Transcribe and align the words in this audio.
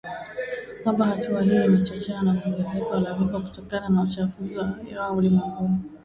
kwamba 0.83 1.05
hatua 1.05 1.41
hiyo 1.41 1.65
imechochewa 1.65 2.21
na 2.21 2.41
ongezeko 2.45 2.99
la 2.99 3.13
vifo 3.13 3.39
kutokana 3.39 3.89
na 3.89 4.01
uchafuzi 4.03 4.57
wa 4.57 4.77
hewa 4.89 5.11
ulimwenguni 5.11 5.75